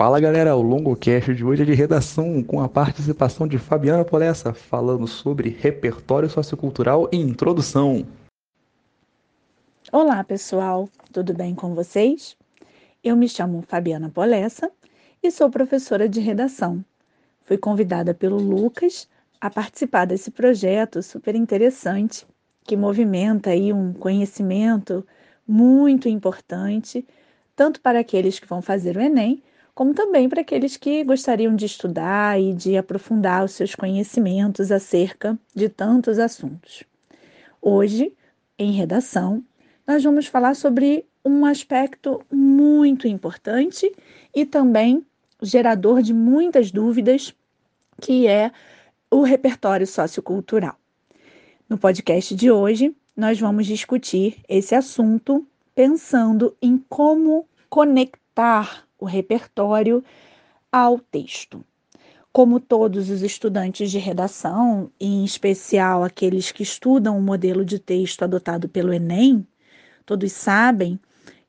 [0.00, 4.54] Fala galera, o longocast de hoje é de redação com a participação de Fabiana Polessa
[4.54, 8.06] falando sobre repertório sociocultural e introdução.
[9.90, 12.36] Olá pessoal, tudo bem com vocês?
[13.02, 14.70] Eu me chamo Fabiana Polessa
[15.20, 16.84] e sou professora de redação.
[17.42, 19.08] Fui convidada pelo Lucas
[19.40, 22.24] a participar desse projeto super interessante
[22.62, 25.04] que movimenta aí um conhecimento
[25.44, 27.04] muito importante
[27.56, 29.42] tanto para aqueles que vão fazer o Enem
[29.78, 35.38] como também para aqueles que gostariam de estudar e de aprofundar os seus conhecimentos acerca
[35.54, 36.82] de tantos assuntos.
[37.62, 38.12] Hoje,
[38.58, 39.40] em redação,
[39.86, 43.94] nós vamos falar sobre um aspecto muito importante
[44.34, 45.06] e também
[45.40, 47.32] gerador de muitas dúvidas,
[48.00, 48.50] que é
[49.08, 50.74] o repertório sociocultural.
[51.68, 60.02] No podcast de hoje, nós vamos discutir esse assunto pensando em como conectar o repertório
[60.70, 61.64] ao texto.
[62.32, 68.22] Como todos os estudantes de redação, em especial aqueles que estudam o modelo de texto
[68.22, 69.46] adotado pelo Enem,
[70.04, 71.00] todos sabem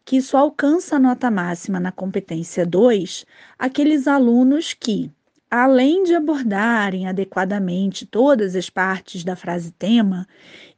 [0.06, 3.26] que isso alcança a nota máxima na competência 2
[3.60, 5.12] aqueles alunos que,
[5.52, 10.28] além de abordarem adequadamente todas as partes da frase tema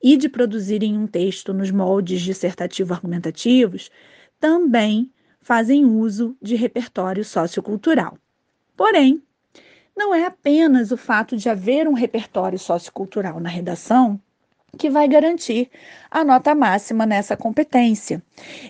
[0.03, 3.89] e de produzirem um texto nos moldes dissertativo-argumentativos,
[4.39, 5.09] também
[5.41, 8.17] fazem uso de repertório sociocultural.
[8.77, 9.21] Porém,
[9.95, 14.19] não é apenas o fato de haver um repertório sociocultural na redação
[14.77, 15.69] que vai garantir
[16.09, 18.23] a nota máxima nessa competência.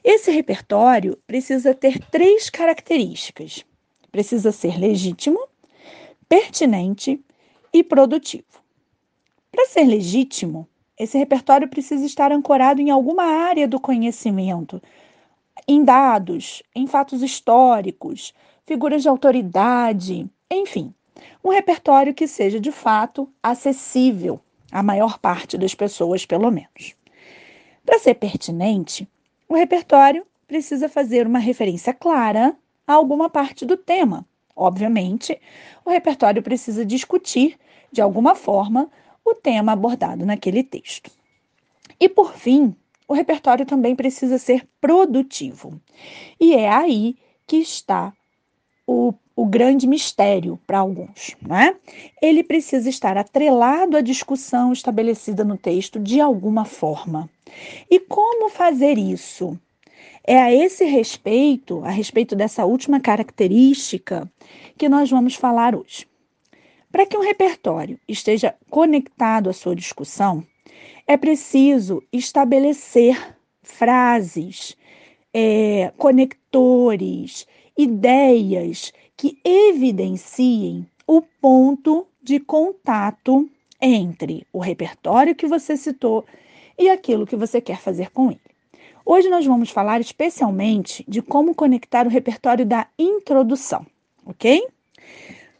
[0.03, 3.63] Esse repertório precisa ter três características:
[4.11, 5.39] precisa ser legítimo,
[6.27, 7.23] pertinente
[7.73, 8.45] e produtivo.
[9.51, 14.81] Para ser legítimo, esse repertório precisa estar ancorado em alguma área do conhecimento,
[15.67, 18.33] em dados, em fatos históricos,
[18.65, 20.93] figuras de autoridade, enfim,
[21.43, 24.39] um repertório que seja de fato acessível
[24.71, 26.95] à maior parte das pessoas, pelo menos.
[27.85, 29.07] Para ser pertinente,
[29.47, 32.55] o repertório precisa fazer uma referência clara
[32.87, 34.25] a alguma parte do tema.
[34.55, 35.39] Obviamente,
[35.83, 37.57] o repertório precisa discutir,
[37.91, 38.89] de alguma forma,
[39.25, 41.11] o tema abordado naquele texto.
[41.99, 42.75] E, por fim,
[43.11, 45.81] o repertório também precisa ser produtivo.
[46.39, 48.13] E é aí que está
[48.87, 51.75] o, o grande mistério para alguns, né?
[52.21, 57.29] Ele precisa estar atrelado à discussão estabelecida no texto de alguma forma.
[57.89, 59.59] E como fazer isso?
[60.23, 64.31] É a esse respeito, a respeito dessa última característica,
[64.77, 66.07] que nós vamos falar hoje.
[66.89, 70.45] Para que um repertório esteja conectado à sua discussão,
[71.11, 74.77] é preciso estabelecer frases,
[75.33, 77.45] é, conectores,
[77.77, 83.49] ideias que evidenciem o ponto de contato
[83.81, 86.23] entre o repertório que você citou
[86.79, 88.39] e aquilo que você quer fazer com ele.
[89.05, 93.85] Hoje nós vamos falar especialmente de como conectar o repertório da introdução,
[94.25, 94.65] ok?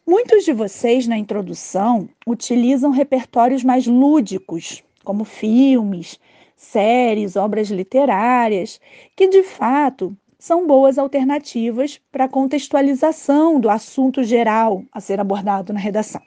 [0.08, 6.20] Muitos de vocês na introdução utilizam repertórios mais lúdicos como filmes,
[6.56, 8.80] séries, obras literárias,
[9.16, 15.72] que de fato são boas alternativas para a contextualização do assunto geral a ser abordado
[15.72, 16.22] na redação.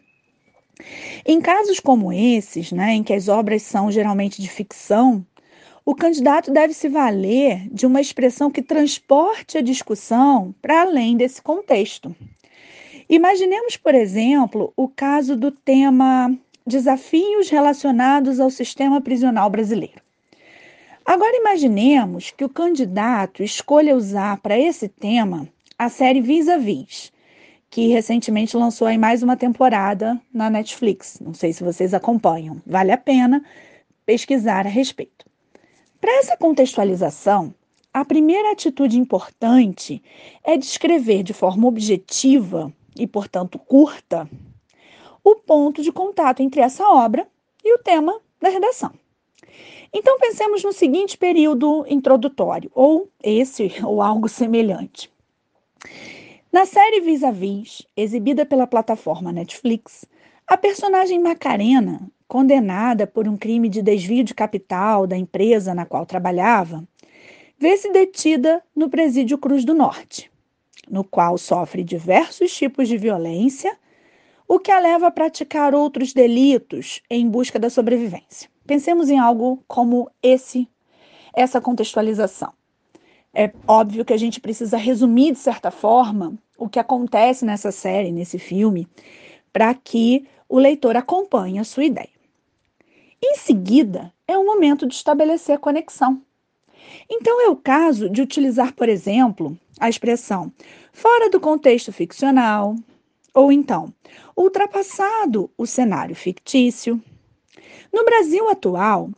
[1.25, 5.25] Em casos como esses, né, em que as obras são geralmente de ficção,
[5.85, 11.43] o candidato deve se valer de uma expressão que transporte a discussão para além desse
[11.43, 12.15] contexto.
[13.09, 16.35] Imaginemos, por exemplo, o caso do tema
[16.67, 20.03] desafios relacionados ao sistema prisional brasileiro.
[21.05, 25.47] Agora imaginemos que o candidato escolha usar para esse tema
[25.79, 27.13] a série Vis a Vis,
[27.69, 31.19] que recentemente lançou aí mais uma temporada na Netflix.
[31.21, 32.63] Não sei se vocês acompanham.
[32.67, 33.45] Vale a pena
[34.07, 35.27] pesquisar a respeito.
[36.01, 37.55] Para essa contextualização,
[37.93, 40.03] a primeira atitude importante
[40.43, 44.29] é descrever de forma objetiva e, portanto, curta
[45.25, 47.27] o ponto de contato entre essa obra
[47.65, 48.93] e o tema da redação.
[49.91, 55.11] Então, pensemos no seguinte período introdutório, ou esse, ou algo semelhante.
[56.53, 60.05] Na série Vis a Vis, exibida pela plataforma Netflix,
[60.47, 66.05] a personagem Macarena, condenada por um crime de desvio de capital da empresa na qual
[66.05, 66.87] trabalhava,
[67.59, 70.31] vê-se detida no Presídio Cruz do Norte,
[70.89, 73.77] no qual sofre diversos tipos de violência
[74.47, 78.49] o que a leva a praticar outros delitos em busca da sobrevivência.
[78.67, 80.69] Pensemos em algo como esse,
[81.35, 82.53] essa contextualização.
[83.33, 88.13] É óbvio que a gente precisa resumir, de certa forma, o que acontece nessa série,
[88.13, 88.87] nesse filme,
[89.53, 92.09] para que o leitor acompanhe a sua ideia.
[93.23, 96.23] Em seguida, é o momento de estabelecer a conexão.
[97.11, 100.53] Então, é o caso de utilizar, por exemplo, a expressão
[100.93, 102.77] fora do contexto ficcional,
[103.35, 103.93] ou então,
[104.37, 107.03] ultrapassado o cenário fictício.
[107.93, 109.11] No Brasil atual,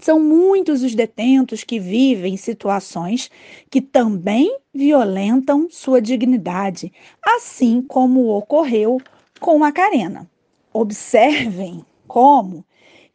[0.00, 3.30] são muitos os detentos que vivem situações
[3.68, 6.92] que também violentam sua dignidade,
[7.22, 8.98] assim como ocorreu
[9.40, 10.30] com Macarena.
[10.72, 12.64] Observem como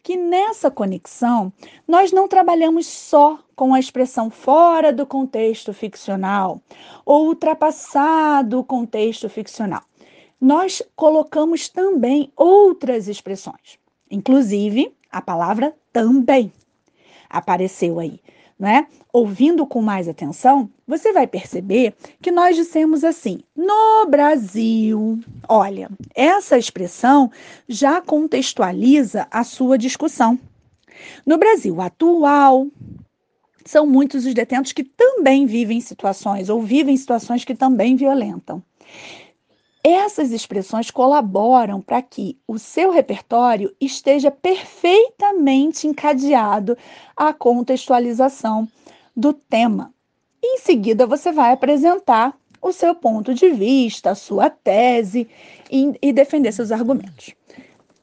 [0.03, 1.51] que nessa conexão
[1.87, 6.61] nós não trabalhamos só com a expressão fora do contexto ficcional
[7.03, 9.81] ou ultrapassado o contexto ficcional.
[10.39, 13.79] Nós colocamos também outras expressões,
[14.09, 16.51] inclusive a palavra também
[17.29, 18.19] apareceu aí
[18.57, 18.87] né?
[19.11, 25.19] Ouvindo com mais atenção, você vai perceber que nós dissemos assim: no Brasil.
[25.47, 27.31] Olha, essa expressão
[27.67, 30.39] já contextualiza a sua discussão.
[31.25, 32.67] No Brasil atual,
[33.65, 38.63] são muitos os detentos que também vivem situações ou vivem situações que também violentam.
[39.87, 46.75] Essas expressões colaboram para que o seu repertório esteja perfeitamente encadeado
[47.15, 48.67] à contextualização
[49.15, 49.93] do tema.
[50.43, 55.29] Em seguida, você vai apresentar o seu ponto de vista, a sua tese
[55.69, 57.35] e, e defender seus argumentos.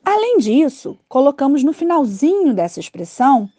[0.05, 3.51] Além disso, colocamos no finalzinho dessa expressão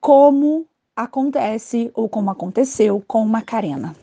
[0.00, 3.96] como acontece ou como aconteceu com Macarena.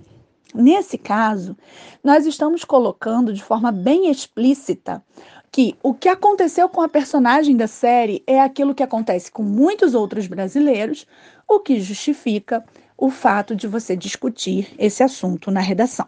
[0.54, 1.56] Nesse caso,
[2.04, 5.04] nós estamos colocando de forma bem explícita
[5.52, 9.94] que o que aconteceu com a personagem da série é aquilo que acontece com muitos
[9.94, 11.06] outros brasileiros,
[11.48, 12.64] o que justifica
[12.98, 16.08] o fato de você discutir esse assunto na redação.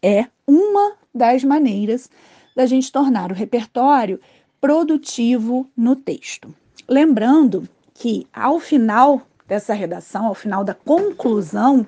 [0.00, 2.10] É uma das maneiras
[2.54, 4.20] da gente tornar o repertório
[4.60, 6.54] produtivo no texto.
[6.88, 11.86] Lembrando que ao final dessa redação, ao final da conclusão,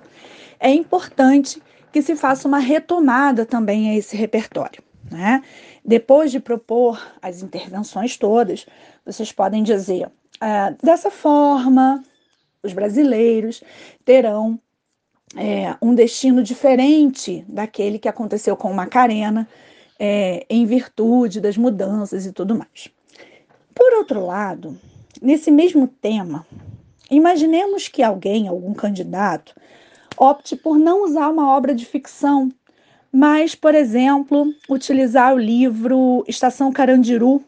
[0.59, 1.63] é importante
[1.93, 4.83] que se faça uma retomada também a esse repertório.
[5.11, 5.43] Né?
[5.85, 8.67] Depois de propor as intervenções todas,
[9.05, 10.11] vocês podem dizer:
[10.41, 12.03] é, dessa forma,
[12.63, 13.63] os brasileiros
[14.05, 14.59] terão
[15.37, 19.49] é, um destino diferente daquele que aconteceu com Macarena,
[19.99, 22.89] é, em virtude das mudanças e tudo mais.
[23.75, 24.79] Por outro lado,
[25.21, 26.47] nesse mesmo tema,
[27.11, 29.55] imaginemos que alguém, algum candidato,
[30.17, 32.51] opte por não usar uma obra de ficção,
[33.13, 37.45] mas, por exemplo, utilizar o livro Estação Carandiru,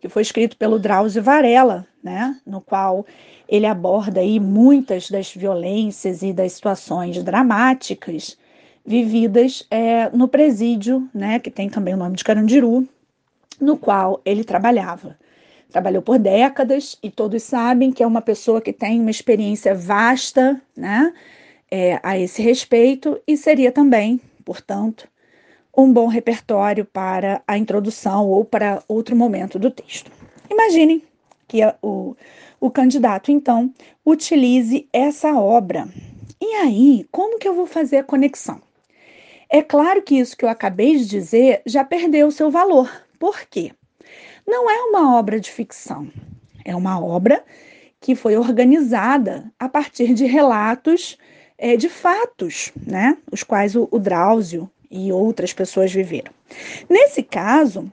[0.00, 3.06] que foi escrito pelo Drauzio Varela, né, no qual
[3.48, 8.36] ele aborda aí muitas das violências e das situações dramáticas
[8.84, 12.86] vividas é, no presídio, né, que tem também o nome de Carandiru,
[13.58, 15.16] no qual ele trabalhava.
[15.70, 20.60] Trabalhou por décadas e todos sabem que é uma pessoa que tem uma experiência vasta,
[20.76, 21.12] né,
[21.74, 25.08] é, a esse respeito e seria também, portanto,
[25.76, 30.08] um bom repertório para a introdução ou para outro momento do texto.
[30.48, 31.02] Imaginem
[31.48, 32.14] que a, o,
[32.60, 33.74] o candidato, então,
[34.06, 35.88] utilize essa obra.
[36.40, 38.62] E aí, como que eu vou fazer a conexão?
[39.50, 42.88] É claro que isso que eu acabei de dizer já perdeu seu valor.
[43.18, 43.72] Por quê?
[44.46, 46.08] Não é uma obra de ficção,
[46.64, 47.44] é uma obra
[48.00, 51.18] que foi organizada a partir de relatos
[51.64, 56.30] é, de fatos, né, os quais o, o Drauzio e outras pessoas viveram.
[56.90, 57.90] Nesse caso,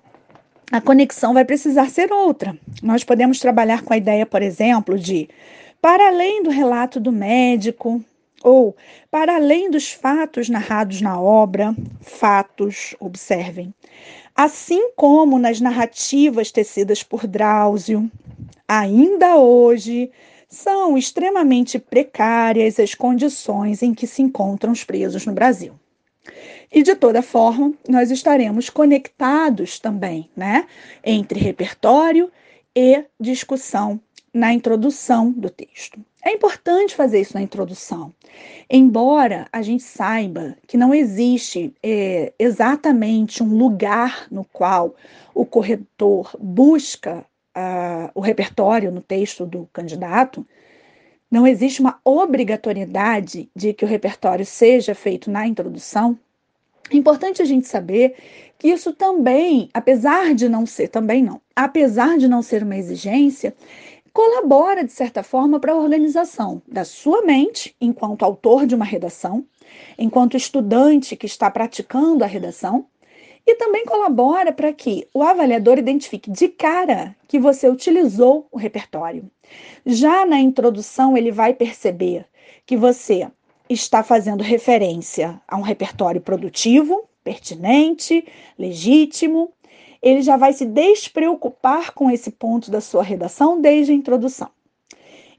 [0.70, 2.54] a conexão vai precisar ser outra.
[2.84, 5.30] Nós podemos trabalhar com a ideia, por exemplo, de
[5.82, 8.04] para além do relato do médico,
[8.44, 8.76] ou
[9.10, 13.74] para além dos fatos narrados na obra, fatos, observem.
[14.36, 18.12] Assim como nas narrativas tecidas por Drauzio,
[18.68, 20.12] ainda hoje
[20.52, 25.74] são extremamente precárias as condições em que se encontram os presos no Brasil.
[26.70, 30.68] E de toda forma, nós estaremos conectados também, né,
[31.04, 32.30] entre repertório
[32.76, 34.00] e discussão
[34.34, 36.00] na introdução do texto.
[36.24, 38.14] É importante fazer isso na introdução,
[38.70, 44.96] embora a gente saiba que não existe é, exatamente um lugar no qual
[45.34, 47.26] o corretor busca
[48.14, 50.46] o repertório no texto do candidato,
[51.30, 56.18] não existe uma obrigatoriedade de que o repertório seja feito na introdução.
[56.92, 58.16] É importante a gente saber
[58.60, 63.56] que isso também, apesar de não ser, também não, apesar de não ser uma exigência,
[64.12, 69.46] colabora, de certa forma, para a organização da sua mente, enquanto autor de uma redação,
[69.98, 72.86] enquanto estudante que está praticando a redação,
[73.46, 79.30] e também colabora para que o avaliador identifique de cara que você utilizou o repertório.
[79.86, 82.26] Já na introdução, ele vai perceber
[82.66, 83.28] que você
[83.70, 88.26] está fazendo referência a um repertório produtivo, pertinente,
[88.58, 89.52] legítimo.
[90.02, 94.50] Ele já vai se despreocupar com esse ponto da sua redação desde a introdução.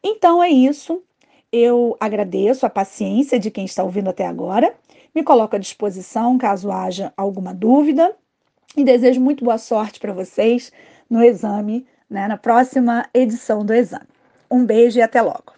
[0.03, 1.03] Então é isso.
[1.53, 4.75] Eu agradeço a paciência de quem está ouvindo até agora
[5.15, 8.15] me coloco à disposição caso haja alguma dúvida
[8.77, 10.73] e desejo muito boa sorte para vocês
[11.09, 14.07] no exame, né, na próxima edição do exame.
[14.51, 15.53] Um beijo e até logo.